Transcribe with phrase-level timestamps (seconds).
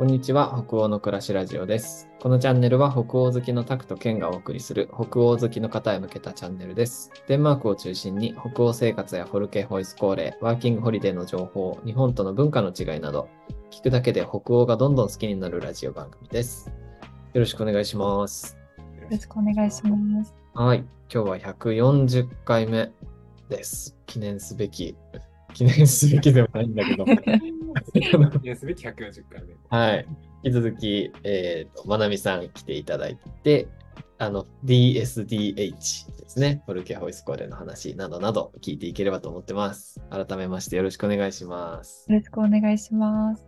[0.00, 2.08] こんにちは、北欧の暮らしラジオです。
[2.22, 7.10] このチャンネルは北欧好きのタクとケンがお送りする北欧好きの方へ向けたチャンネルです。
[7.28, 13.28] デンマークを中心に北欧生活やフォルケホイスコーレ、ワーキングホリデーの情報、日本との文化の違いなど、
[13.70, 16.72] 聞くだけで北欧がどんどん好きになるラジオ番組です。
[17.34, 18.56] よろしくお願いします。
[18.78, 20.34] よろしくお願いします。
[20.54, 20.78] はい、
[21.12, 22.90] 今日は140回目
[23.50, 23.98] です。
[24.06, 24.96] 記念すべき、
[25.54, 27.04] 記念すべきでもないんだけど。
[27.92, 28.00] 記
[28.42, 29.54] 念すべき140回目。
[29.68, 30.06] はい。
[30.42, 33.68] 引き続き、えっ、と、まなみさん来ていただいて、
[34.18, 36.62] あの、DSDH ですね。
[36.66, 40.00] フォルケホイスコーレの話などなど聞いていければと思ってます。
[40.10, 42.06] 改めましてよろしくお願いします。
[42.08, 43.44] よろしくお願いします。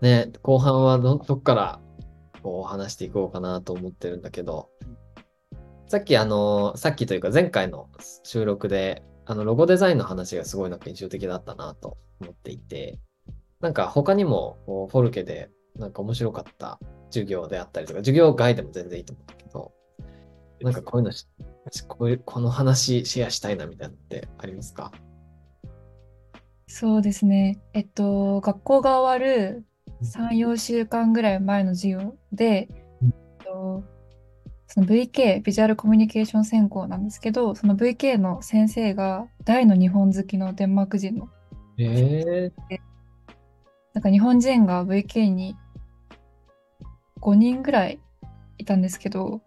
[0.00, 1.80] ね、後半はど、どっから
[2.42, 4.70] こう話していこうかなと思ってるんだけど、
[5.88, 7.88] さっきあの、さっきというか前回の
[8.22, 12.98] 収録で、あの、ロゴデザインの話がすごいなんか印象的だったなと思っていて、
[13.60, 16.78] なんか他にもこうフォルケでなんか面白かった
[17.10, 19.72] 授業であったりとか、授業外でも全然いいと思うんだけど、
[20.62, 21.26] なんかこういうのし、
[21.88, 24.92] こういう、この話シェアしたいなみたいなのってありますか？
[26.68, 27.60] そうですね。
[27.74, 29.64] えっと、学校が終わる
[30.02, 32.68] 3、4週間ぐらい前の授業で、
[33.02, 33.08] うん。
[33.08, 33.84] えっと
[34.66, 41.28] その VK、ビジュアルコミュニケーション専攻なんですけど、その VK の先生が大の日本好きのデンマーク人の、
[41.78, 42.80] ええ
[43.94, 45.56] なんか日本人が VK に
[47.20, 47.98] 5人ぐらい
[48.58, 49.40] いたんですけど、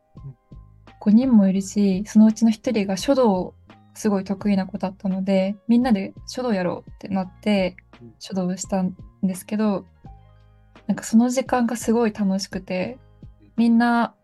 [1.02, 3.54] 5人もいるし、そのうちの1人が書道
[3.94, 9.86] すごい得意な子だったので、みんなで書道やろうってなってうん書道をしたんですけど、
[10.88, 12.98] なんかその時間がすごい楽しくて、
[13.58, 14.16] みんな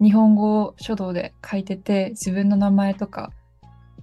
[0.00, 3.32] 日本語を書道で書いてて、自分の名前とか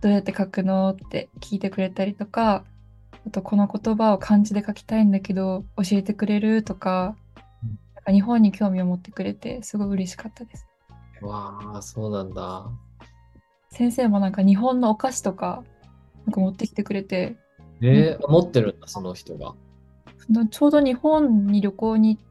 [0.01, 2.63] どうやって書くのって聞いてくれたりとか、
[3.25, 7.15] あとこの言葉を漢字で書きたいんだけど教えてくれるとか
[7.63, 10.67] うん、なんか日本に興味を持ってくれてすごい嬉しかったです。
[11.21, 12.67] わあ、そうなんだ。
[13.69, 15.63] 先生もなんか日本のお菓子とか
[16.25, 17.37] なんか持ってきてくれて、
[17.81, 19.55] えー、持ってるんだ、その人が。
[20.49, 22.26] ちょうど日本に旅行に行っ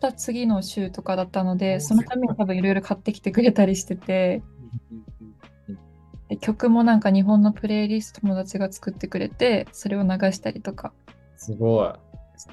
[0.00, 4.42] た次の週とかだったので、おそのために多分いろいろ買ってきてくれたりしてて、
[6.40, 10.92] 曲もなんか日本のプレイリスト友達が作ってくれて、それを流したりとか
[11.36, 11.92] すごい。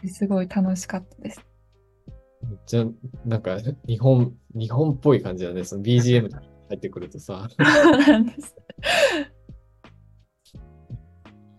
[0.09, 1.46] すごい楽しかったです。
[2.44, 2.86] めっちゃ、
[3.26, 5.64] なんか、日本、日本っぽい感じだね。
[5.64, 6.42] その BGM 入
[6.76, 7.48] ってくるとさ。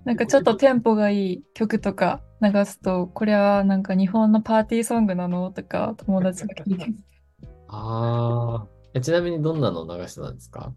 [0.05, 6.93] なんかちょっとテンポがいい曲とか流すと、これはなんか日本のパーティーソングなのとか友達が聞いてて、
[7.69, 8.67] ああ。
[8.95, 10.73] えちなみにどんなのを流してたんですか？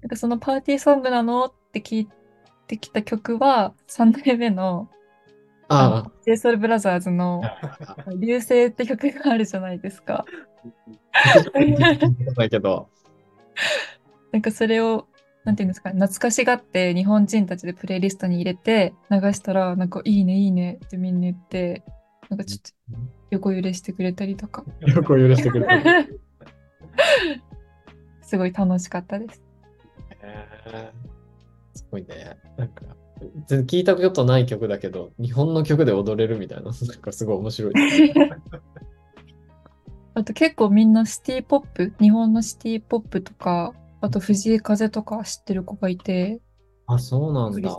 [0.00, 2.08] なんかそのパーティーソングなのって聞い
[2.66, 4.88] てきた曲は、3代目の
[5.68, 7.96] あ JSOULBROTHERS のあ。
[8.18, 10.24] 流星って曲があるじゃないですか。
[12.36, 12.88] だけど。
[14.32, 15.06] なんかそれを、
[15.44, 21.82] なんていうんですか、懐かしがって日本人たちでプレイリストに入れて流したら、なんかいいね、いいねってみんな言って、
[22.28, 22.70] なんかちょっと
[23.30, 24.64] 横揺れしてくれたりとか、
[24.94, 25.72] 横揺らしてくれた。
[28.22, 29.42] すごい楽しかったです。
[30.22, 31.12] へー
[31.74, 32.36] すごいね。
[32.56, 32.84] なんか、
[33.46, 37.72] 全然聞いたことない曲だけど、日本の曲で踊れるみたいな、 なんかすごい面白い。
[40.14, 46.40] あと結構みんなシティポップ、日本のシティポップとか、あと藤井風とか知ってる子がいて、
[46.86, 47.76] あ、そうなんだ。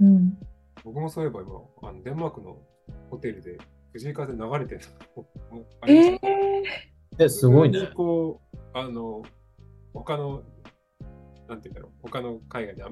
[0.00, 0.38] うん。
[0.84, 2.58] 僕もそういえば今、あのデンマークの
[3.10, 3.58] ホテルで
[3.92, 4.80] 藤井風流れてる
[5.16, 7.88] のあえりましーた、え、すごいね。
[7.92, 9.22] こう、あの、
[9.92, 10.44] 他の、
[11.48, 12.88] なんて言うんだろう、他の海外であ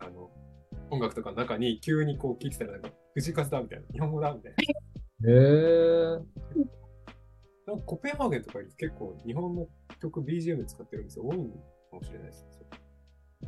[0.00, 0.30] あの
[0.90, 4.54] 音楽とかの中に急にこう聞いてたら、なんか藤井風だみたいな、日本語だみたい
[5.22, 5.30] な。
[5.30, 6.18] へえ。
[7.66, 9.66] なんかコペンハーゲンとか結構日本の
[9.98, 11.50] 曲 BGM 使ってる店多いのか
[11.98, 12.48] もしれないです。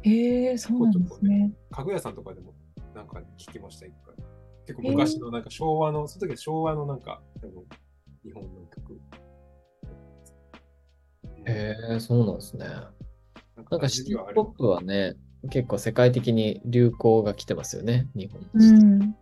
[0.03, 1.53] えー、そうなんですね。
[1.71, 2.55] 家具屋さんとかでも
[2.95, 4.15] なんか聞きました、一回。
[4.67, 7.65] 結構昔のなんか昭和の、その時は昭和のなんか、多分
[8.25, 9.01] 日本の曲。
[11.47, 12.67] へえ、そうなんですね。
[12.67, 12.93] な
[13.71, 15.17] なんかシティポップはね、
[15.51, 19.17] 結構世界的に流行が来てますよね、日本のシティうん。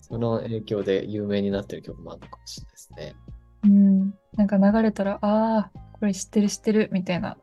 [0.00, 3.16] その影響で有名になってる曲もあるのかもしれないですね。
[3.64, 4.14] うん。
[4.34, 5.70] なんか流れたら、ああ、
[6.00, 7.36] これ知ってる知ってるみたいな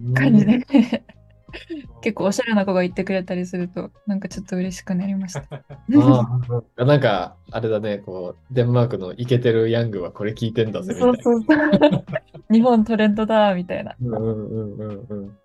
[0.00, 0.64] うん感じで、
[2.02, 5.42] 結構おしゃれな子が言ってくれたりすると、なんかちょっと嬉しくなりました。
[5.50, 6.40] あ
[6.76, 11.18] あ、なんか、あれだね、こう、デンマークのイケてるヤングはこれ聞いてんだぜ、みたいな。
[11.22, 11.56] そうそう
[11.90, 12.04] そう。
[12.52, 13.96] 日本トレンドだみたいな。
[14.00, 15.38] うんうんうんうんうん。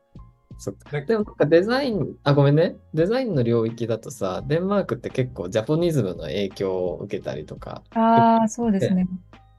[0.57, 2.75] そっかでもなんかデザイン、あ、ごめんね。
[2.93, 9.07] デザインの領域だとさ、デンマークって結構ジャポニズムの影響を受けたりとか、ああ、そうですね。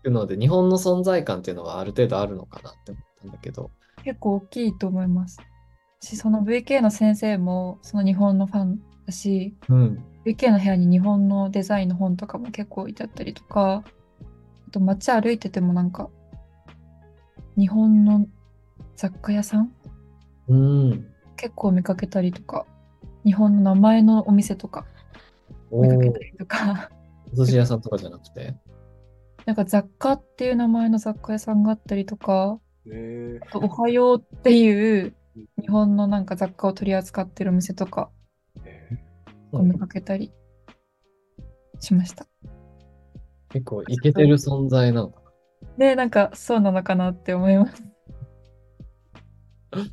[0.08, 3.70] いうので、日本の存在感っていうのはある程度あるのかなって思ったんだけど。
[4.04, 5.38] 結構大きいと思います。
[6.00, 10.04] し、その VK の先生もその日本のファンだし、うん。
[10.24, 13.82] VK の部屋に日本のデザインの本とかも結構置いてあったりとか、
[14.68, 16.10] あと街歩いててもなんか、
[17.56, 18.26] 日本の
[18.96, 19.72] 雑貨屋さん
[20.48, 21.06] うん。
[21.36, 22.66] 結構見かけたりとか、
[23.24, 24.86] 日本の名前のお店とか
[25.72, 26.90] 見かけたりとか、
[27.32, 28.54] お寿司屋さんとかじゃなくて？
[29.46, 35.14] なんか雑貨っていう名前の雑貨屋さんがあったりとか、ねえあとおはようっていう
[35.60, 38.10] 日本のなんか雑貨を取り扱ってるお店とか
[38.62, 39.04] ね
[39.52, 40.32] を見かけたり
[41.80, 42.26] しました。
[43.50, 45.22] 結構イケてる存在なのか
[45.78, 47.82] で、なんかそうなのかなって思います。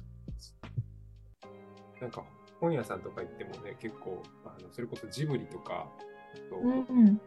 [2.02, 2.24] なんか
[2.60, 5.88] 本屋さんとか行ってもね、結構、あのそれこそジブリとか、
[6.34, 7.20] あとうん。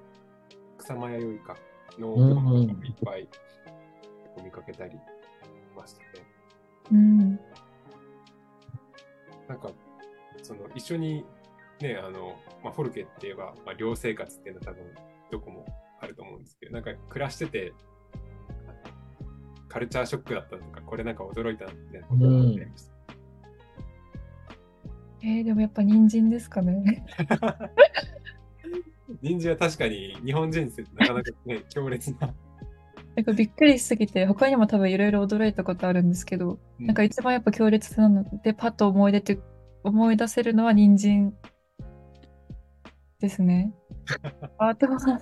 [0.79, 1.57] 草間彌生か
[1.99, 3.29] のうん本とかもいっぱい
[4.43, 4.99] 見かけたりし
[5.77, 6.07] ましたね。
[6.93, 7.41] うん。
[9.49, 9.71] なんか、
[10.43, 11.25] その一緒に
[11.81, 14.95] ね、あの、まあ、フォルケって言えば、まあ、寮生活っていうのは多分
[15.31, 15.67] どこも
[16.01, 17.73] あると思うんですけど、なんか暮らしてて、
[19.69, 22.95] カルチャーショックだったとか、これなんか驚いたみたいなことがありました。
[25.23, 27.07] えー、でもやっぱ人参ですかね。
[29.23, 32.35] 人参は確かに日本人ってなかなかね、 強烈な。
[33.17, 39.39] なんかびっくりしすぎて、他にも多分いろいろ驚いたことあるんですけど、なんか一番やっぱ強烈なので、パッと思い出て、
[39.85, 41.35] 思い出せるのは人参
[43.21, 43.73] ですね。
[44.59, 45.21] あとは、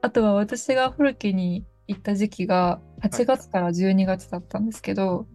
[0.00, 5.26] あとは私がフルキに行った時期が8月から12月だったんですけど、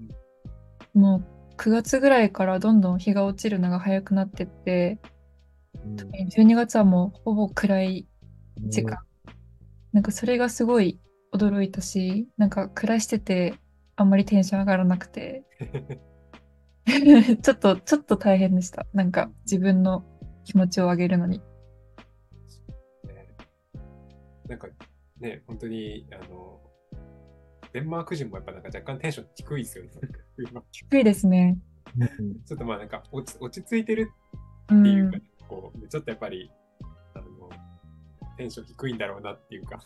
[0.94, 5.00] もう9月ぐらいからどんどん日が落ちるのが早くなってって、
[5.74, 6.04] な。
[6.36, 8.08] 12月はもうほぼ暗い
[8.58, 9.00] 時間。
[9.94, 11.00] なんかそれがすごい
[11.34, 13.56] 驚いたし、なんか暮らしてて
[13.96, 15.44] あんまりテンション上がらなくて、
[17.42, 18.88] ちょっと、ちょっと大変でした。
[18.94, 20.04] なんか自分の
[20.44, 21.40] 気持ちを上げるのに。
[21.40, 21.44] ね
[24.48, 24.68] なんか
[25.20, 26.60] ね、本当に、あの、
[27.74, 29.92] デンマーク人もやっぱなんか若干テンション低いですよね。
[30.72, 31.58] 低いですね。
[31.98, 34.12] う んちょっとまあなんか落ち落ち着いてる
[34.70, 35.24] うっていうか、ん。
[35.52, 36.50] こう、ちょっとやっぱり、
[37.14, 37.26] あの、
[38.38, 39.84] テンション低いんだろうなっていうか、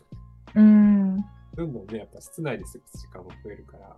[0.54, 1.18] うん。
[1.56, 3.98] どんどんね、やっぱ室内で過ごす時間も増えるから、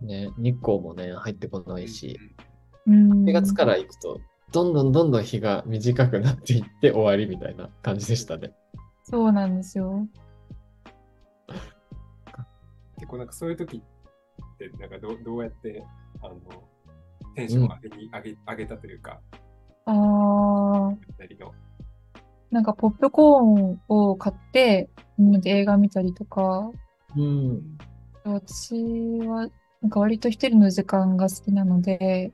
[0.00, 2.18] ね、日光もね、入ってこないし、
[2.86, 3.24] うん。
[3.24, 4.18] 4月から行くと、
[4.50, 8.54] どんどんどんどん日が短くなっていって終わりみたいな感じでしたね。
[9.04, 10.08] そうなんですよ。
[12.96, 15.84] 結構なんかそういう時って、なんかどうどうやって、
[16.22, 16.38] あの、
[17.34, 19.20] テンションを上げに、上げ上げたというか、
[19.86, 20.96] あー。
[22.50, 24.88] なんかポップコーンを買って、
[25.18, 26.70] みんなで映画見たりとか、
[27.16, 27.78] うん。
[28.24, 28.74] 私
[29.20, 29.48] は、
[29.80, 32.32] なんか割と一人の時間が好きなので、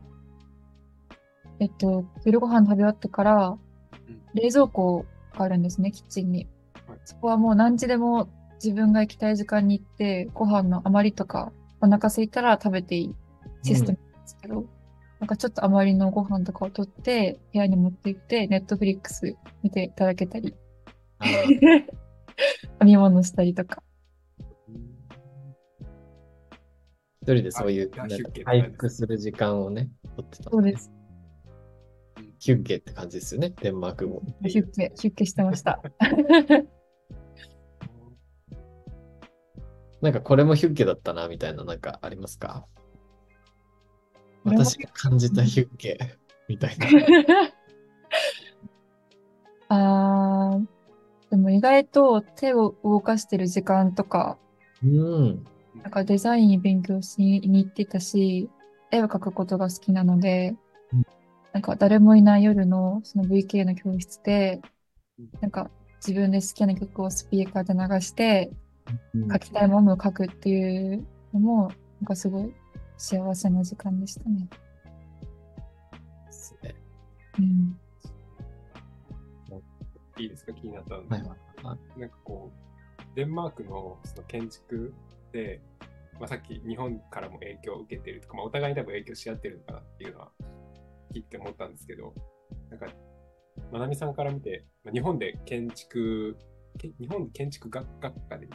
[1.60, 3.58] えっと、夜ご飯食べ終わってから
[4.08, 6.48] うん、冷蔵庫があるんですね、キッチンに
[6.86, 6.98] はい。
[7.04, 8.28] そこはもう何時でも
[8.62, 13.14] 自分が行きたい時間に行って、ご飯の余りとか、お腹空いたら食べていい
[13.62, 14.64] システムなんですけど、
[15.24, 20.54] なんかちょっと余りのご飯とかを取って、部屋に持って行って、ネットフリックス見ていただけたり、
[21.18, 21.84] あー
[22.84, 23.82] 飲み物したりとか。
[27.22, 27.90] 一人でそういう
[28.44, 30.92] 回復する時間をね、取ってたのねそうです。
[32.38, 34.20] ヒュッゲって感じですよね、デンマーク語。
[34.44, 35.80] ヒュッケ、ヒュッケしてました。
[40.02, 42.66] なんかこれもヒュッゲだったな、みたいな、なんかありますか？
[44.44, 45.98] 私が感じたヒュッゲ
[46.48, 46.86] みたいな。
[49.68, 50.66] あー、
[51.30, 54.38] でも意外と手を動かしてる時間とか、
[54.82, 55.44] うん。
[55.82, 58.48] なんかデザイン勉強しに行ってたし、
[58.90, 60.54] 絵を描くことが好きなので
[60.92, 61.06] うん、
[61.52, 64.60] なんか誰もいない夜のその VK の教室で
[65.18, 68.50] うん、なんか自分で好きな曲をスピーカーで流して、
[69.14, 71.68] うん書きたいものを書くっていうのも、
[72.00, 72.52] なんかすごい
[73.04, 74.48] 幸せな時間でしたね。
[76.24, 76.74] ですね。
[77.38, 77.78] うん。
[80.16, 80.54] いいですか？
[80.54, 81.02] 気になったの。
[81.08, 82.00] で、はい。
[82.00, 84.94] なんかこう、デンマークのその建築
[85.32, 85.60] で、
[86.18, 90.30] まあ、さっき日本からも影響を受けてるとか、まあ、お互いに多分影響し合ってるのかなっていうのは
[91.12, 92.14] 聞いて思ったんですけど、
[92.70, 92.86] なんか、
[93.70, 96.38] まなみさんから見て、まあ、日本で建築、
[96.78, 98.48] け日本建築学学科で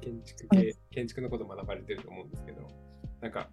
[0.00, 2.66] 建築系、建築のこと学ばれてると思うんですけど、
[3.20, 3.50] なんか、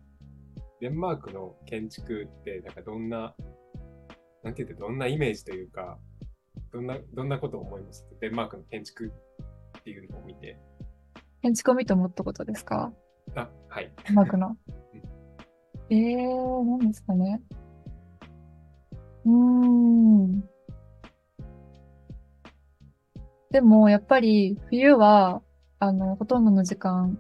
[0.82, 3.36] デンマークの建築って、なんかどんな、
[4.44, 5.98] なんて言って、どんなイメージというか、
[6.72, 8.06] どんな、どんなことを思います？
[8.20, 9.12] デンマークの建築
[9.78, 10.60] っていうのを見て。
[11.42, 12.92] 建築を見て思ったことですか？
[13.36, 13.92] あ、はい。
[14.08, 14.58] デンマークの。
[15.90, 17.42] えー、何ですかね。
[19.26, 20.42] うーん。
[23.52, 25.42] でも、やっぱり、冬は、
[25.80, 27.18] あの、ほとんどの時間、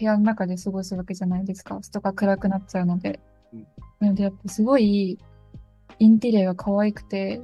[0.00, 1.78] 部屋の中で過ごすわけじゃないですか。
[1.82, 3.20] 外が暗くなっちゃうので。
[3.52, 3.66] うん
[4.00, 5.18] なので、やっぱすごい、
[5.98, 7.42] インテリアが可愛くて、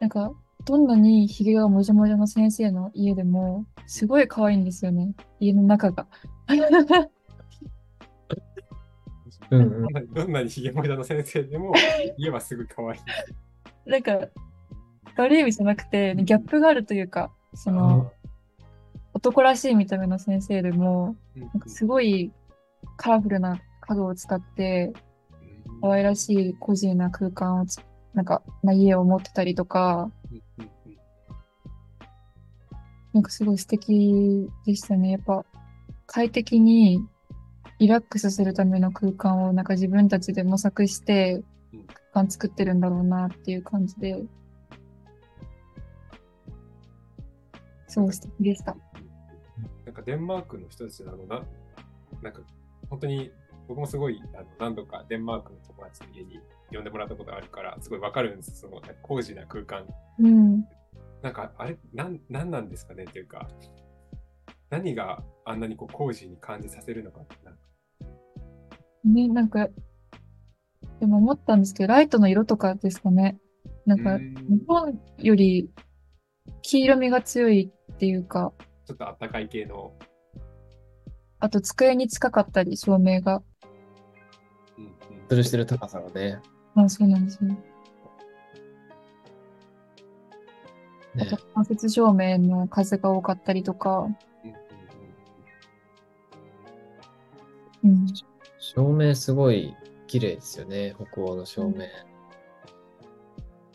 [0.00, 0.32] なんか、
[0.64, 5.14] どんなにひげがもじゃもじゃの先生の家でも、すごい可愛いんですよね。
[5.38, 6.08] 家の中が。
[9.50, 11.74] うんうんどんなにひげもりだの先生でも、
[12.16, 13.00] 家はすぐ可愛い。
[13.88, 14.28] なんか、
[15.16, 18.10] 悪い意味じゃなくて、ギャップがあるというか、その、
[19.22, 22.32] 男らしい見た目の先生でも、うんなんかすごい
[22.96, 24.92] カラフルな家具を使って、
[25.80, 27.78] 可愛らしいコジーな空間をつ、
[28.14, 30.10] なんか、な家を持ってたりとか、
[33.12, 35.12] なんかすごい素敵でしたね。
[35.12, 35.44] やっぱ、
[36.06, 36.98] 快適に
[37.78, 44.24] リラックスするための空間をなんか自分たちで模索してうん空間作ってるんだろうなっていう感じで、
[47.86, 48.76] すごい素敵でした。
[49.92, 51.42] なんかデンマークの人たちなのな、
[52.22, 52.40] なんか
[52.88, 53.30] 本当に
[53.68, 56.40] 僕もすごいあの何度かデンマークの友達の家に
[56.72, 58.58] 呼んでもらったことがあるから、すごいわかるんです。
[58.58, 59.86] そのなんかコージーな空間。
[60.18, 60.64] うん。
[61.20, 63.46] なんかあれ、なんなんなんですかねっていうか、
[64.70, 67.60] 何があんなにこうコージーに感じさせるのかってなんか
[69.04, 69.68] ね、なんか、
[71.00, 73.38] でも思ったんですけど、ライトの色とかですかね。
[73.84, 75.70] なんか、うん日本より
[76.62, 78.52] 黄色みが強いっていうか、
[78.84, 79.92] ちょっとあったかい系の、
[81.38, 83.42] あと机に近かったり、照明が。
[84.78, 84.92] うんうん
[85.28, 86.40] 吊るしてる高さがね。
[86.74, 87.56] あ、そうなんですね。
[91.14, 94.08] あねと間接照明の数が多かったりとか、
[97.84, 98.06] うんうんうん。
[98.58, 99.74] 照明すごい
[100.06, 101.86] 綺麗ですよね、北欧の照明。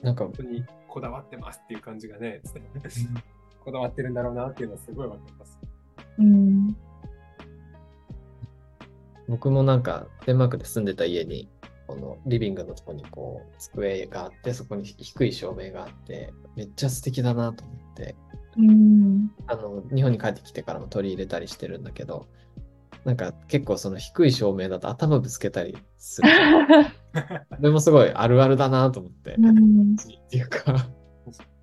[0.04, 2.42] なんか本、当にこだわってますっていう感じがね、
[3.68, 5.60] こだわってるんだろうなっていうのはすごいわかります。
[6.20, 6.78] うん。
[9.28, 11.50] 僕もなんか、デンマークで住んでた家に、
[11.86, 18.16] このリビングのとこにこう、机があって、そこに低い照明があって、めっちゃ素敵だなと思って、
[18.58, 19.32] うん。
[19.48, 22.30] あの、日本に帰ってきてからも取り入れたりしてるんだけど、
[23.04, 26.30] なんか結構その低い照明だと頭ぶつけたりする。
[27.58, 29.36] それもすごいあるあるだなと思って。
[29.38, 30.90] うんっていうか、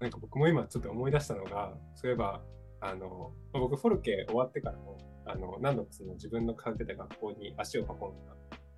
[0.00, 2.42] なんか僕も今ちょっと思い出したのが、そういえば、
[2.80, 8.34] あの、まあ僕フォルケ終わってからも、あの、何度かその自分の通ってた学校に足を運んだ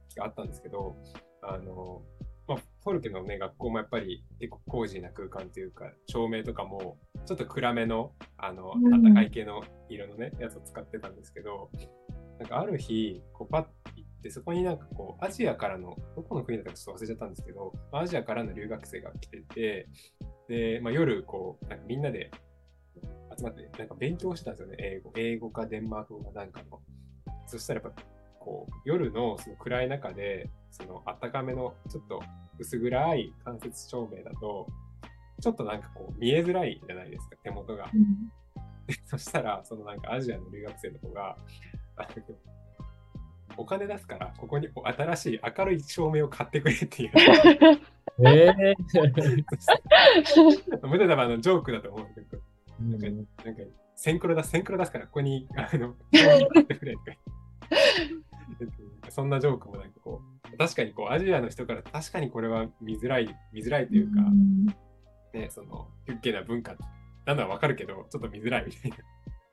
[0.08, 0.96] 時があったんですけど、
[1.42, 2.02] あの、
[2.48, 9.02] まあ、フォルケのね、学校もやっぱり結構コージーな空間というか、照明とかもちょっと暗めの、あの、うん。
[9.02, 11.70] 暖かい系の色のね、やつを使ってたんですけど、
[12.40, 19.88] なんかある日、こうパッと行って、そこになんかこう、アジアからの、どこの国だったかちょっと忘れちゃったんですけど、まあアジアからの留学生が来てて、
[20.52, 22.30] で、まあ、夜、こう、なんかみんなで
[23.35, 25.12] 集まって、なんか勉強してたんですよね、英語。
[25.16, 26.78] 英語かデンマーク語かなんかの。
[27.47, 28.02] そしたらやっぱ、
[28.38, 32.23] こう、夜のその暗い中で、その暖かめの、ちょっと
[32.59, 34.66] 薄暗い間接照明だと、
[35.40, 37.90] ちょっとなんかこう、見えづらいじゃないですか、手元が。
[39.06, 41.38] そしたら、そのなんかアジアの留学生の子が、
[43.56, 47.11] お金出すから、ここに新しい明るい照明を買ってくれっていう。
[48.21, 48.75] ええ
[50.87, 52.42] 無駄だあのジョークだと思うんだけど、
[52.81, 53.07] うんなんか、
[53.45, 53.62] なんか、
[53.97, 55.95] センクロだ、センクロ出すから、ここに、 あの。
[59.09, 60.21] そんなジョークもなんかこ
[60.52, 64.23] う、確かにこう、アジアの人から確かにこれは見づらい、見づらいというか、
[65.33, 66.76] ね、その、ユッケな文化
[67.26, 68.97] なのはわかるけど、ちょっと見づらいみたいな。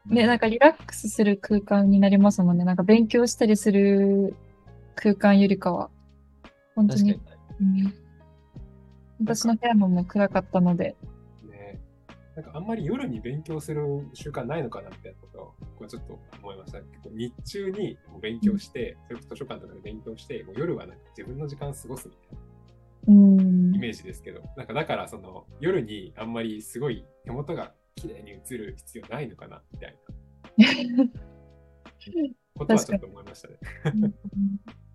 [0.06, 2.66] ね、なんかリラックスする空間になりますもんね。
[2.66, 4.36] なんか勉強したりする
[4.96, 5.90] 空間よりかは。
[6.76, 7.84] 本当に確かに。。
[7.84, 8.09] うん
[9.20, 10.96] 私の部屋ももう暗かったので。
[11.44, 11.80] ね
[12.36, 13.82] なんかあんまり夜に勉強する
[14.14, 16.80] 習慣ないのかなってことをこうちょっと思いました。
[16.80, 22.50] 結構日中に勉強して、それこそ図書館とかで勉強して、もう夜はなんか自分の時間過ごすみたいな
[23.08, 23.80] うんイ。
[23.80, 29.96] メージですけど、なんかだからその夜にあんまりすごい手元が綺麗に映る必要ないのかなみたい
[30.96, 31.06] な
[32.58, 33.58] ことはちょっと思いましたね。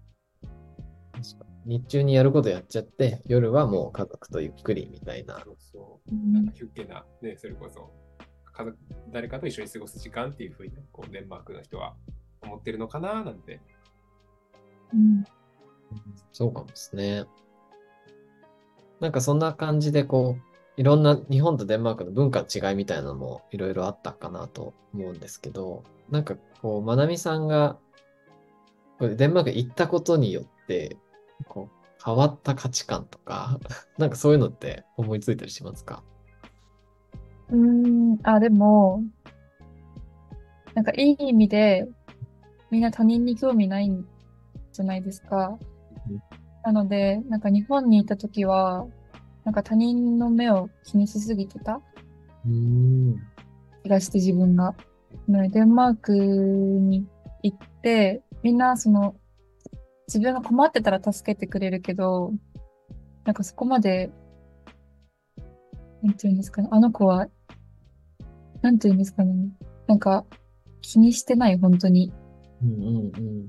[1.66, 5.40] 日中にやることやっちゃって、夜はもう家族とゆっくりみたいな。
[5.40, 6.32] そうそう。
[6.32, 7.90] なんかヒュッケな、ね、それこそ
[8.52, 8.76] 家族
[9.12, 11.94] 誰かと一緒に過ごす時間っていうふうにこうデンマークの人は
[12.42, 13.60] 思ってるのかななんて。
[14.92, 15.24] うん
[16.32, 17.24] そうかもですね。
[19.00, 27.78] なんかそんな感じでこう、いろんな日本とデンマークの文化の違いみたいなのもいろいろあったかなと思うんですけど、なんかこう、まなみさんが
[28.98, 30.96] これデンマーク行ったことによって、
[31.44, 33.58] こう、変わった価値観とか、
[33.98, 36.02] なんかそういうのって思いついたりしますか？
[37.50, 39.02] うーん、あ、でも、
[40.74, 41.88] なんかいい意味で、
[42.70, 44.04] みんな他人に興味ないん
[44.72, 45.58] じゃないですか
[46.08, 46.22] うん。
[46.64, 48.86] なので、なんか日本にいたときは、
[49.44, 51.80] なんか他人の目を気にしすぎてた。
[53.82, 54.74] 気がして自分が。
[55.28, 57.06] デンマークに
[57.42, 59.14] 行って、みんなその、
[60.08, 62.32] 自分が困ってたら助けてくれるけど、
[63.24, 64.10] なんかそこまで、
[66.02, 67.28] なんていうんですかね、あの子は、
[68.60, 69.34] なんていうんですかね、
[69.86, 70.24] なんか
[70.82, 72.12] 気にしてない、本当に。
[72.62, 73.48] うんうんうん。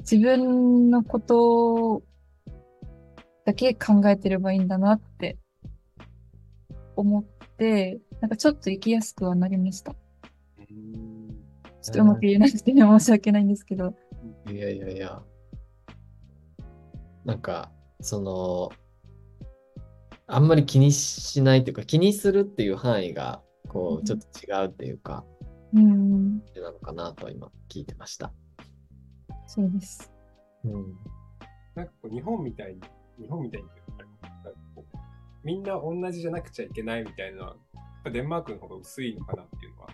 [0.00, 2.02] 自分のこと
[3.44, 5.38] だけ考えてればいいんだなって
[6.96, 7.24] 思っ
[7.56, 9.94] て、なんかちょっと生きやすくはなりました。
[10.58, 11.14] うん
[11.82, 13.94] ちょっとうまく言えなくてね、申し訳ないんですけど。
[14.50, 15.22] いやいやいや。
[17.24, 18.70] なんか、その、
[20.26, 25.24] あんまり気にしないというか、気にするっていう範囲が、こうちょっと違うっていうか、
[25.72, 28.32] うん、なのかなと今聞いてました。
[29.46, 30.12] そうです。
[30.64, 30.96] うん。
[31.74, 32.80] なんかこう日本みたいに、
[33.20, 33.68] 日本みたいに
[35.42, 39.88] みんな同じじゃなくちゃいけないみたいなのは、やっぱデンマークの方が薄いのかなっていうのは、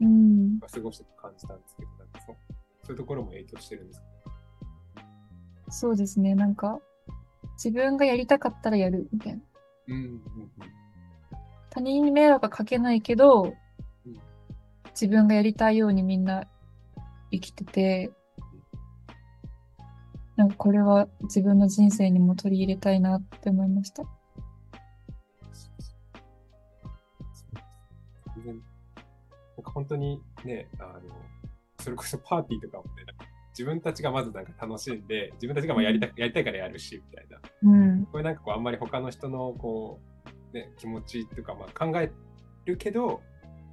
[0.00, 2.36] うん、過ごしてて感じたんですけど、なんかそう
[2.84, 4.06] そういうところも影響してるんですか？
[5.70, 6.34] そうですね。
[6.34, 6.80] なんか、
[7.54, 9.40] 自分がやりたかったらやるみたいな。
[9.88, 10.20] うんうんうん
[11.70, 13.54] 他人に迷惑はかけないけどうん、
[14.90, 16.48] 自分がやりたいようにみんな
[17.30, 18.10] 生きてて、
[20.36, 24.02] なんかこれは自分の人生にも取り入れたいなって思いました。
[24.02, 24.08] な
[28.52, 28.60] ん
[29.64, 31.00] か本当にね、あの、
[31.80, 33.26] それこそパーティーとかもね、なんか
[33.58, 37.38] 自分たちがまずなんか楽しんで、自分たちがまあやりたやりたいからやるし、みたいな。
[37.62, 40.00] うん、これなんかこう、あんまり他の人のこ
[40.52, 42.12] う、ね、気持ちとかまあ考え
[42.64, 43.20] るけど、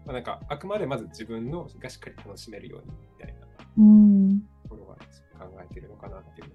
[0.05, 3.45] まあ、なんかあくまでまず自分のがしっかり楽しめるようにみたいな
[3.77, 6.51] うん、ところは考えてるのかなっていう。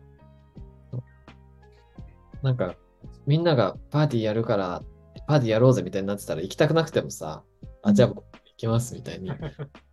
[2.43, 2.75] なんか、
[3.27, 4.83] みんながパーティーやるから、
[5.27, 7.45] パーティーやろうぜみたいになってたら行きたくなくてもさ、
[7.83, 9.31] あ、じゃあ僕行きますみたいに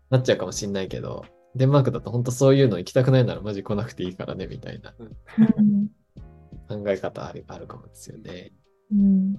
[0.10, 1.26] なっちゃうかもしんないけど、
[1.58, 4.94] デンマークだと本当そういうの行きたくないならマジ来なくていいからねみたいな
[5.58, 5.88] うん、
[6.68, 8.54] 考え方あるあるかもですよね。
[8.92, 9.34] うん、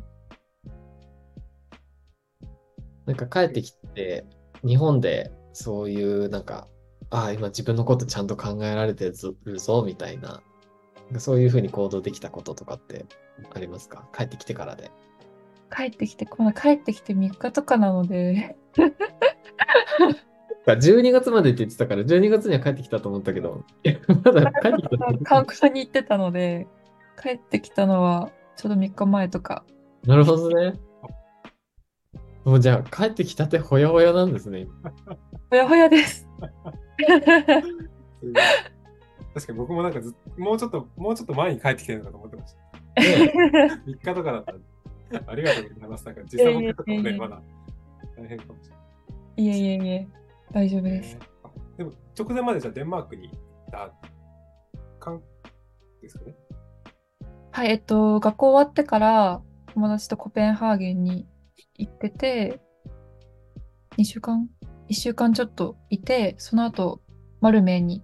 [3.06, 4.26] なんか帰ってきて、
[4.66, 6.68] 日本でそういうなんか、
[7.10, 9.12] ああ、今自分のことちゃんと考えられてる
[9.58, 10.42] ぞみたいな、
[11.16, 13.06] そういうふうに行動できたこととかって
[13.54, 14.06] ありますか？
[14.14, 14.90] 帰ってきてからで。
[15.74, 18.56] 帰ってきて、この帰ってきて3日とかなので、
[20.76, 23.64] 12月までって言ってたから、12月には帰ってきたと思ったけど、
[24.24, 25.06] まだ帰ってきた。
[25.24, 26.66] 観光に行ってたので、
[27.20, 29.64] 帰ってきたのはちょうど3日前とか。
[30.04, 30.74] なるほどね。
[32.44, 34.66] もうじゃあ帰ってきたてほやほやなんですね。
[35.50, 36.26] ほやほやです。
[39.34, 42.60] 確かに僕もなんかずっもうちょっと、もうちょっと前に帰ってきてるのかと思ってました。
[42.98, 44.64] 3日とかだったんで。
[45.26, 46.06] ありがとうございます。
[46.06, 47.40] なんか時差ボケとかもね、まだ
[48.16, 49.44] 大変かもしれない。
[49.44, 50.08] いえいえいえ、
[50.52, 51.18] 大丈夫です。
[51.44, 53.30] あでも、直前までじゃあデンマークにい
[53.70, 53.92] た
[54.98, 55.22] かん
[56.02, 56.34] ですかね？
[57.52, 59.42] はい、えっと、学校終わってから
[59.74, 61.26] 友達とコペンハーゲンに
[61.76, 62.60] 行ってて、
[63.96, 64.48] 2週間
[64.88, 67.00] ?1 週間ちょっといて、その後、
[67.40, 68.02] マルメイに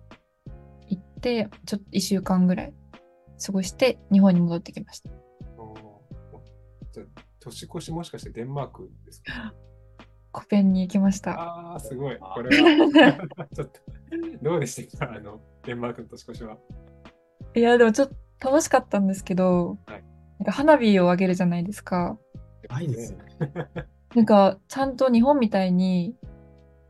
[0.88, 2.74] 行って、ちょっと1週間ぐらい
[3.44, 5.10] 過ごして、日本に戻ってきました。
[6.92, 7.06] じゃあ、
[7.40, 9.54] 年越しもしかしてデンマークですか？
[10.34, 11.30] コペンに行きました。
[11.40, 12.18] ああ、すごい。
[12.18, 13.18] これは、
[13.54, 13.80] ちょっと、
[14.42, 16.58] どうでしたかあの、デンマークの年越しは？
[17.54, 18.08] いや、でもちょっ
[18.40, 20.04] と楽しかったんですけど、はい
[20.38, 22.18] なんか花火をあげるじゃないですか。
[22.68, 23.18] 愛ですね。
[24.14, 26.16] なんか、ちゃんと日本みたいに、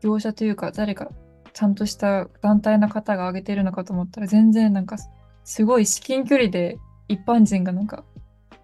[0.01, 1.11] 業者というか、誰か、
[1.53, 4.97] ちゃんとした団体の方が挙げてるのかと思ったら、全然なんか、
[5.43, 6.77] すごい至近距離で
[7.07, 8.03] 一般人がなんか、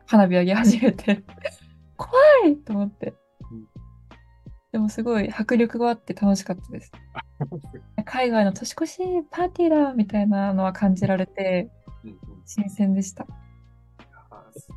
[0.06, 1.24] 花火上げ始めて、
[1.96, 2.12] 怖
[2.48, 3.15] いと思ってうん。
[4.72, 6.92] でもすごい迫力があって楽しかったです。
[8.06, 11.70] 海外の年越しパーティーだみたいなのは感じられて、
[12.46, 13.28] 新鮮でした。
[14.54, 14.70] す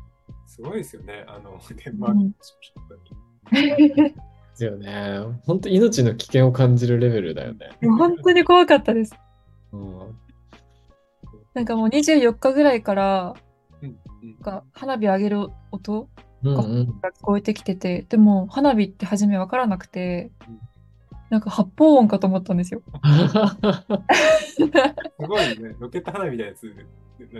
[0.55, 1.23] すごいですよね。
[1.27, 4.13] あの、デンマークの年越し本当にで
[4.53, 5.19] すよね。
[5.45, 7.71] 本当命の危険を感じるレベルだよね。
[7.81, 9.13] 本当に怖かったです。
[9.71, 10.17] うん。
[11.53, 13.35] なんかもう24日ぐらいから、
[13.81, 16.09] うんうんなんか花火上げる音。
[16.53, 20.59] が聞こえてきてて、でも花火って初めわからなくてうん、
[21.29, 22.81] なんか発砲音かと思ったんですよ。
[24.47, 24.65] す
[25.27, 26.73] ごいね、ロケット花火みたいなやつ。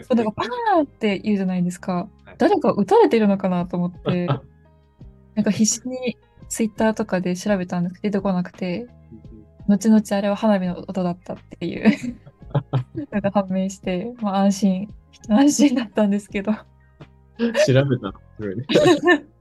[0.03, 2.35] そうなんかパーンって言うじゃないですかはい。
[2.37, 4.27] 誰か撃たれてるのかなと思って、
[5.35, 8.87] なんか必死にツイッターとかで調べたんですけど出てこなくて、
[9.67, 12.17] 後々あれは花火の音だったっていう
[13.11, 14.93] なんか判明して、まあ安心、
[15.29, 16.53] 安心だったんですけど。
[17.37, 17.45] 調
[17.85, 18.65] べたのすごいね。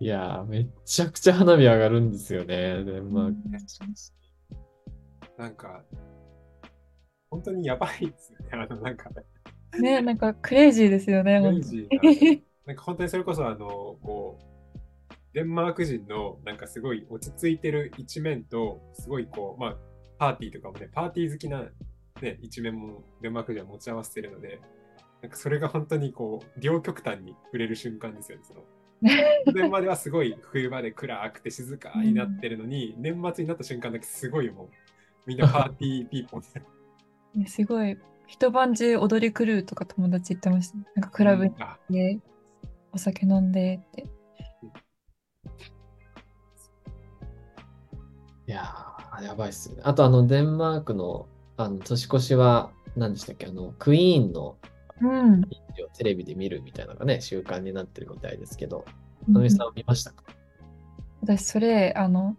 [0.00, 2.84] いやー、めっちゃくちゃ花火上がるんですよね。
[2.84, 3.36] デンマーク。
[5.36, 5.82] なんか、
[7.30, 8.38] 本当にやばいですね。
[8.52, 9.10] あの、なんか、
[9.80, 13.58] ね、なんかクレイジーですよね、クレ本当イジーなんか本当にそれこそ、あの、
[14.00, 19.76] こう、デンマーク人のなんかすごい落ち着いてる一面と、すごいこう、まあ、
[20.18, 21.64] パーティーとかもね、パーティー好きな、
[22.22, 24.60] ね、一面もデンマーク人は持ち合わせてるので、
[25.22, 28.44] なんかそれが本当にこう、両極端に振れる瞬間ですよね。
[28.44, 28.62] その
[29.46, 34.68] 直前まではすごい冬場で暗くて静かになってるのに、年末になった瞬間だけすごいもう、
[35.26, 36.66] みんなパーティーピーポーになる
[37.40, 40.76] ねすごい、一晩中踊り狂うとか友達言ってました。
[40.76, 42.20] なんかクラブに行あって、
[42.92, 44.02] お酒飲んでって。
[48.46, 49.82] いやー、やばいっすよね。
[49.84, 53.46] あと、あの、デンマークの、あの、年越しは、何でしたっけ？
[53.46, 54.56] あの、クイーンの
[55.00, 55.42] うん。
[55.96, 58.84] テレビで見るみたいなのがね、習慣になってるみたいですけど、
[59.28, 60.24] のみさん見ましたか？
[61.22, 62.36] 私、それ、あの、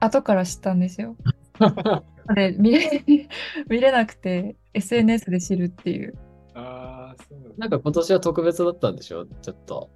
[0.00, 1.16] 後から知ったんですよ。
[2.34, 3.04] で、見れ、
[3.68, 6.14] 見れなくて、SNS で知るっていう。
[6.54, 9.26] あー、そうなんか今年は特別だったんでしょ？
[9.26, 9.90] ちょっと。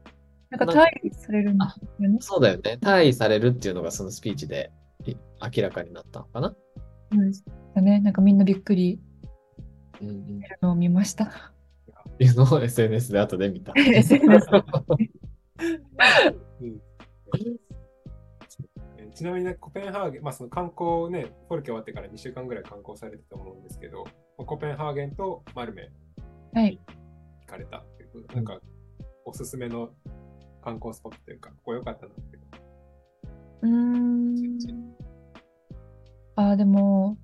[0.50, 1.66] なんか退避されるんよ
[2.10, 2.18] ね。
[2.20, 2.78] そうだよね。
[2.80, 4.70] 退位されるっていうのがそのスピーチで
[5.04, 5.14] い
[5.56, 6.54] 明らかになったのかな？
[7.12, 7.44] そうです
[7.76, 8.00] よね。
[8.00, 9.00] なんかみんなびっくり
[10.00, 10.08] うん
[10.62, 10.70] うん。
[10.70, 11.24] を見ました？
[11.24, 11.28] っ
[12.18, 13.72] ていうのを SNS で後で見た。
[19.14, 24.04] ちなみにね、コペンハーゲン、まあその観光ね、フォルケ終わってから2週間ぐらい観光されてたと思うんですけど、
[24.36, 25.88] まあコペンハーゲンとマルメ
[26.52, 26.80] はい。
[27.42, 28.60] 行かれたっていうことで、なんか
[29.24, 29.90] おすすめの
[30.62, 32.58] 観光スポットというか、ここ良かったなっていうか。
[33.62, 34.58] うーん。
[36.36, 37.16] あー、でも、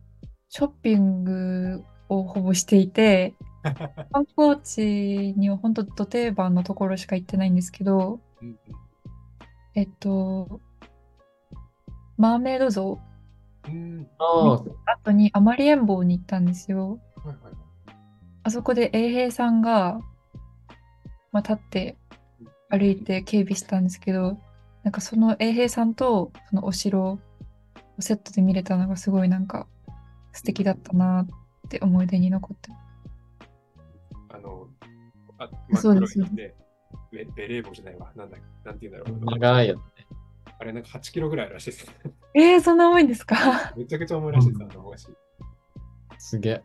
[0.48, 3.35] ショッピングをほぼしていて、
[4.12, 8.57] 観光地には本当ど定番のところしか行ってないんですけど、うん
[9.75, 10.61] えっと、
[12.16, 12.99] マーメイド像
[13.66, 13.73] うん。
[13.73, 14.09] うん。
[14.18, 16.99] ああ、後にアマリエンボウに行ったんですよ。
[17.25, 17.55] はいはいはい。
[18.42, 20.01] あそこで衛兵さんが、
[21.31, 21.96] まあ、立って
[22.68, 24.38] 歩いて警備したんですけど、
[24.83, 27.18] なんかその衛兵さんとそのお城を
[28.01, 29.66] セットで見れたのがすごいなんか
[30.33, 31.27] 素敵だったなっ
[31.70, 32.80] て思い出に残ってます。
[34.30, 34.68] あの、
[35.38, 36.54] あ真っ黒そうですいで、
[37.12, 38.12] ベベレー帽じゃないわ。
[38.16, 39.38] なんだなんて言うんだろう。
[39.38, 39.78] 長いやつ。
[40.59, 41.87] あれなんか8キロぐらいらしいです。
[42.35, 43.72] えー、そんな重いんですか？
[43.78, 45.09] めちゃくちゃ重いらしいです、あの帽子。
[46.18, 46.62] すげえ。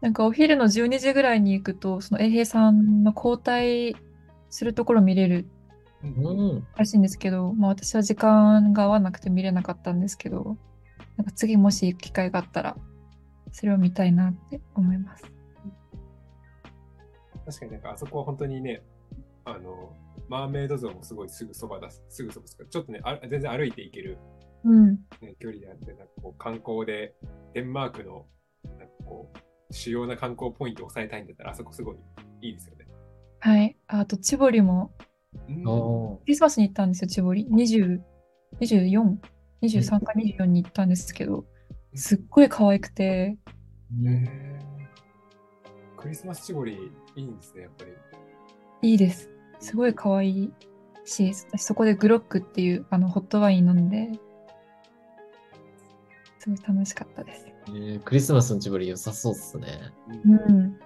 [0.00, 3.96] なんかお昼の12時ぐらいに行くと、その衛兵さんの交代
[4.48, 5.48] するところ見れる
[6.04, 6.66] うんうん。
[6.76, 10.56] らしいんですけど、まあ私は時間が合わなくて見れなかったんですけど、
[11.16, 12.76] なんか次もし行く機会があったら、
[13.52, 15.24] それを見たいなって思います。
[17.46, 18.82] 確かになんかあそこは本当にね、
[19.44, 19.94] あの、
[20.28, 24.18] マーメイド像もすごいすぐそばだす、すぐそばですから、ちょっとね、あ全然歩いていける、
[24.64, 24.94] うん。
[25.20, 27.14] ね、距離であって、なんかこう観光で
[27.54, 28.26] デンマークの
[28.64, 29.38] なんかこう
[29.72, 31.96] 主要な観光ポイントを抑えたいんだったら、あそこすごい
[32.42, 32.86] いいですよね。
[33.40, 33.76] はい。
[33.86, 34.92] あと、チボリも、
[35.48, 37.46] うんおクリスマスに行ったんですよ、チボリ。
[37.50, 38.00] 20、
[38.60, 39.16] 24、
[39.62, 41.44] 23か24に行ったんですけど、
[41.98, 47.90] すっごい可愛くて、ーへークリスマス絞りいいんですね、やっぱり。
[48.90, 49.28] いいです。
[49.58, 50.52] すごい可愛い
[51.04, 54.12] し、私そこでグロックっていうあのホットワイン飲んで、
[56.38, 57.46] すごい楽しかったです。
[57.66, 59.92] えークリスマスのチボリ良さそうっすね。
[60.24, 60.78] うん。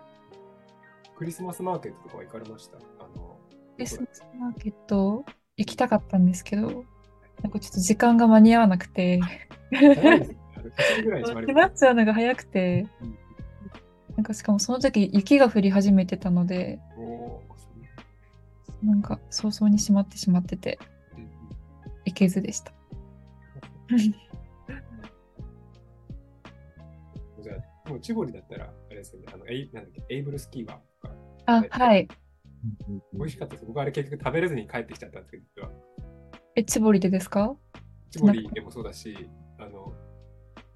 [1.14, 2.78] クリスマスマーケットとかは行かれました？
[2.78, 2.80] あ
[3.16, 3.36] の
[3.76, 5.26] クリスマスマーケット
[5.58, 6.86] 行きたかったんですけど、
[7.42, 9.20] なんかちょっと時間が間に合わなくて、
[10.76, 13.18] 早いですねあの9時ぐらいに閉まり閉まっちゃうのが早くて、うん
[14.14, 16.78] なんかしかもその時雪が降り始めてたので、
[18.82, 20.78] なんか早々に閉まってしまってて、
[21.16, 21.30] うん
[22.04, 22.72] 行けずでした。
[27.40, 27.54] じゃ
[27.86, 31.14] あ、もうチボリだったら、あれですよね、あのエイなんだっけエイブルスキーバーとか、
[31.46, 32.06] あ、はい。
[33.14, 33.66] 美味しかったです。
[33.66, 35.70] 僕あれ結局食べれずに帰ってきちゃったんですけど、実は。
[36.54, 37.56] え、チボリでですか？
[38.10, 39.26] チボリでもそうだし、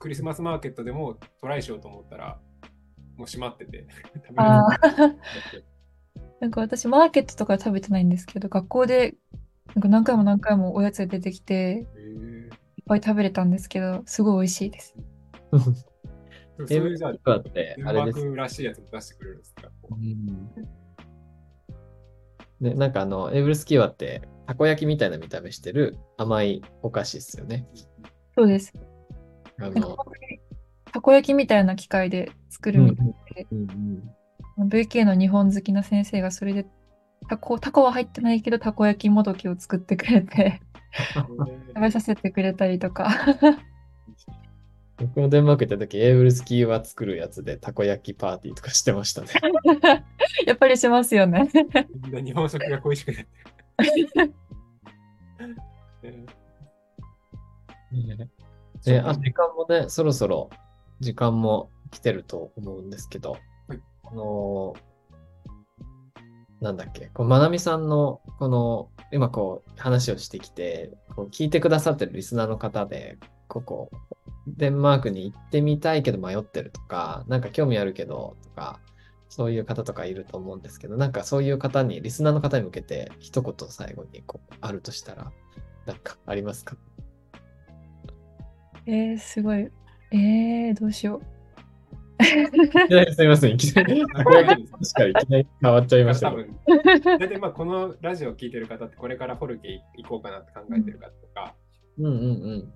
[0.06, 2.38] クリスマスマーケットでもトライしようと思ったら、
[3.16, 3.88] もう閉まってて、
[6.40, 9.16] なんか私マーケットとかで食べてないんですけど、学校で
[9.74, 12.50] なんか何回も何回もおやつが出てきて、へいっ
[12.86, 14.94] ぱい食べれたんですけど、すごい美味しいです。
[15.50, 15.72] ーそ
[16.62, 18.18] うエブいうじゃあ、スキーワってデンあれです。
[18.20, 19.68] マークらしいやつも出してくれるんですか？
[22.60, 27.66] ね、なんかあの、エブルスキーワって、たこ焼きみたいな見た目してる甘いお菓子ですよね。
[28.36, 28.72] そうです。
[29.60, 29.96] あの、
[30.92, 34.04] たこ焼きみたいな機械で作るみたいで、うん
[34.58, 36.66] うん、VK の日本好きな先生がそれで
[37.28, 40.60] タコ、タコは入ってないけど、たこ焼きもどきを作ってくれて、
[41.14, 43.08] 食べさせてくれたりとか。
[44.98, 49.28] 僕もデンマーク行った時、エーブルスキーワ作るやつでたこ焼きパーティーとかしてましたね。
[50.46, 51.50] やっぱりしますよね。
[52.24, 53.28] 日本食が恋しくなって。
[57.92, 58.30] えね
[58.86, 60.50] え、あ、時間もね、そろそろ
[61.00, 63.32] 時間も来てると思うんですけど、
[63.68, 63.82] はい。
[64.04, 64.96] あのー
[66.58, 73.90] なんだっけ、こう、まなみさんの、この、今こう、話をしてきて、こう聞いてくださってるリスナーの方で、ここ、
[74.46, 78.80] デンマークに行ってみたいけど迷ってるとか、なんか興味あるけど、とか、
[79.28, 85.30] そういう方とかいると思うんですけど、なんかそういう方に、リスナーの方に向けて、一言最後にこう、あるとしたら、
[85.84, 86.76] なんかありますか？
[88.86, 89.68] えー、すごい。
[90.12, 91.36] えー、どうしよう。
[92.22, 93.54] いきなりすみません。
[93.54, 96.48] いきなり、たこ焼きの話からいきなり変わっちゃいました多けど。
[96.48, 101.54] 分、大体まあこのラジオを聞いてる方ってこれからフォルケ行こうかなって考えてる方とか、
[101.98, 102.72] うんうん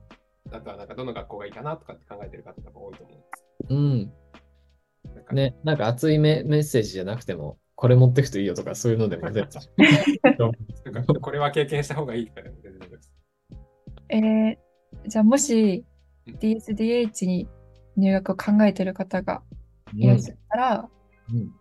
[0.52, 3.44] あとはなんかどの学校がいいかなとかって考えてる方とか多いと思うんです。
[3.68, 3.78] うん。
[3.78, 5.14] うん。
[5.14, 9.48] なんかね、なんか熱いメメッセージじゃなくても、これ持ってくといいよとか、そういうのでも全然。
[10.92, 13.12] なんかこれは経験した方がいいとかでも全然です。
[14.08, 15.89] えー、じゃあもしうん
[16.26, 17.48] DSDH に
[17.96, 19.42] 入学を考えてる方が
[19.94, 20.88] いらっしゃったら、
[21.32, 21.52] うん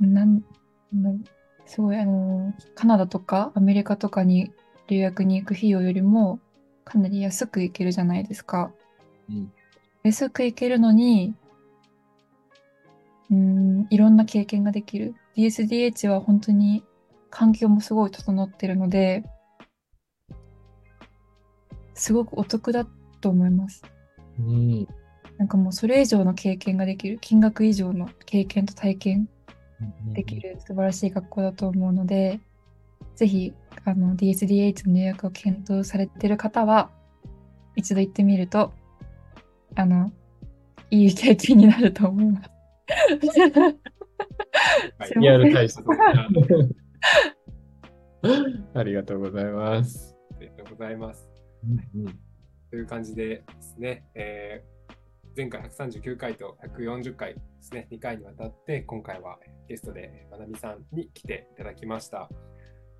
[0.00, 0.42] なん
[0.92, 1.24] なん
[1.66, 4.52] すごいあのーカナダとかアメリカとかに
[4.88, 6.40] 留学に行く費用よりも
[6.84, 8.72] かなり安く行けるじゃないですか。
[9.30, 9.52] うん
[10.04, 11.34] 安く行けるのに、
[13.30, 15.14] うーん、いろんな経験ができる。
[15.34, 16.84] DSDH は本当に
[17.30, 19.24] 環境もすごい整ってるので、
[21.94, 22.86] すごくお得だ
[23.24, 23.82] と思います。
[24.38, 24.86] うん。
[25.38, 29.30] なんかもうそれ以上の経験ができる、金額以上の経験と体験
[30.12, 32.38] できる素晴らしい学校だと思うので、
[33.16, 33.54] ぜひ
[33.86, 36.90] あの DSDH の入学を検討されている方は、
[37.76, 38.74] 一度行ってみると、
[39.74, 40.12] あの、
[40.90, 42.50] いい経験になると思います。
[44.98, 45.66] はいリアル対
[48.74, 50.14] あ ありがとうございます。
[50.40, 51.26] りがとうございます。
[51.94, 52.18] うん
[52.74, 54.94] という感じでですね、えー
[55.36, 59.36] 前回139回と140回ですね、2回にわたって、今回は
[59.68, 62.28] ゲストでまなみさんに来ていただきました。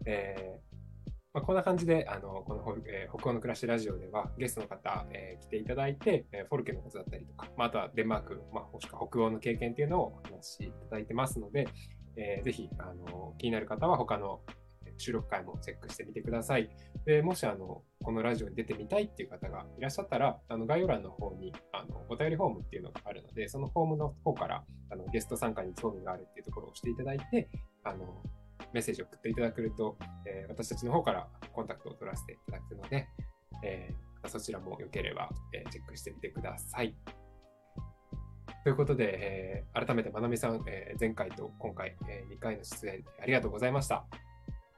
[0.05, 11.67] えーまあ、こんな感じで、あのこの、えー北欧の暮らしラジオでは、ゲストの方、えー来ていただいて、えーフォルケのことだったりとか、まあ、あとはデンマーク、まあ、もしくは北欧の経験っていうのをお話しいただいてますので、
[12.17, 14.41] えーぜひあの気になる方は他の
[14.97, 16.71] 収録回もチェックしてみてください。
[17.07, 27.49] でもしあのこのラジオに出てみたいっていう方がいらっしゃったら、あの概要欄の方にあのお便りフォームっていうのがあるので、そのフォームの方からあのゲスト参加に興味があるっていうところを押していただいて、
[27.83, 28.23] あの
[28.73, 33.09] メッセージを送っていただけると、えー私たちの方からコンタクトを取らせていただくので、
[33.65, 36.95] えーそちらもよければ、えーチェックしてみてください。
[38.63, 44.07] ということで、えー改めてまなみさん、えー前回と今回、え2回の出演ありがとうございました。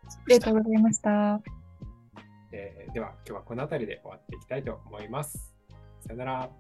[0.09, 1.40] ありがとうございました。
[2.53, 5.55] えーでは今日はこの辺りで終わっていきたいと思います。
[6.07, 6.42] さよなら。
[6.42, 6.51] さ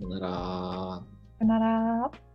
[0.00, 0.28] よなら。
[0.28, 2.25] さよなら。